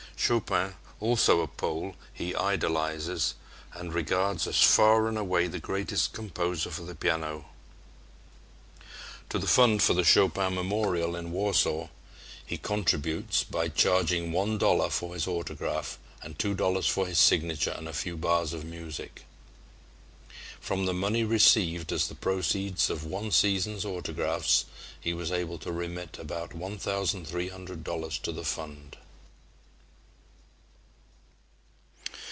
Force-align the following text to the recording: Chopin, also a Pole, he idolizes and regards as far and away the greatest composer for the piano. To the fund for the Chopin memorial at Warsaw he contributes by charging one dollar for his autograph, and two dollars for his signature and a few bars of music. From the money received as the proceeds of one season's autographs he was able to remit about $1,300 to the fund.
Chopin, 0.23 0.75
also 0.99 1.41
a 1.41 1.47
Pole, 1.47 1.95
he 2.13 2.35
idolizes 2.35 3.33
and 3.73 3.91
regards 3.91 4.45
as 4.45 4.61
far 4.61 5.07
and 5.07 5.17
away 5.17 5.47
the 5.47 5.59
greatest 5.59 6.13
composer 6.13 6.69
for 6.69 6.83
the 6.83 6.93
piano. 6.93 7.45
To 9.29 9.39
the 9.39 9.47
fund 9.47 9.81
for 9.81 9.95
the 9.95 10.03
Chopin 10.03 10.53
memorial 10.53 11.17
at 11.17 11.23
Warsaw 11.25 11.87
he 12.45 12.59
contributes 12.59 13.43
by 13.43 13.67
charging 13.67 14.31
one 14.31 14.59
dollar 14.59 14.91
for 14.91 15.15
his 15.15 15.25
autograph, 15.25 15.97
and 16.21 16.37
two 16.37 16.53
dollars 16.53 16.85
for 16.87 17.07
his 17.07 17.17
signature 17.17 17.71
and 17.75 17.87
a 17.87 17.91
few 17.91 18.15
bars 18.15 18.53
of 18.53 18.63
music. 18.63 19.25
From 20.59 20.85
the 20.85 20.93
money 20.93 21.23
received 21.23 21.91
as 21.91 22.07
the 22.07 22.15
proceeds 22.15 22.91
of 22.91 23.03
one 23.07 23.31
season's 23.31 23.83
autographs 23.85 24.65
he 24.99 25.15
was 25.15 25.31
able 25.31 25.57
to 25.57 25.71
remit 25.71 26.19
about 26.19 26.51
$1,300 26.51 28.21
to 28.21 28.31
the 28.31 28.45
fund. 28.45 28.97